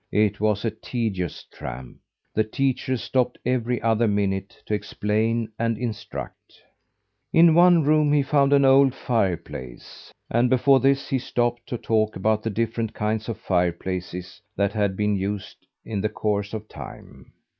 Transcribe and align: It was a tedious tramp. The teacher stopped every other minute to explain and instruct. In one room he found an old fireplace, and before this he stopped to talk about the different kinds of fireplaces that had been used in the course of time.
It 0.11 0.41
was 0.41 0.65
a 0.65 0.71
tedious 0.71 1.43
tramp. 1.53 1.97
The 2.33 2.43
teacher 2.43 2.97
stopped 2.97 3.37
every 3.45 3.79
other 3.83 4.07
minute 4.07 4.59
to 4.65 4.73
explain 4.73 5.51
and 5.59 5.77
instruct. 5.77 6.59
In 7.31 7.53
one 7.53 7.83
room 7.83 8.11
he 8.11 8.23
found 8.23 8.51
an 8.51 8.65
old 8.65 8.95
fireplace, 8.95 10.11
and 10.27 10.49
before 10.49 10.79
this 10.79 11.09
he 11.09 11.19
stopped 11.19 11.67
to 11.67 11.77
talk 11.77 12.15
about 12.15 12.41
the 12.41 12.49
different 12.49 12.95
kinds 12.95 13.29
of 13.29 13.37
fireplaces 13.37 14.41
that 14.55 14.73
had 14.73 14.97
been 14.97 15.15
used 15.15 15.67
in 15.85 16.01
the 16.01 16.09
course 16.09 16.55
of 16.55 16.67
time. 16.67 17.33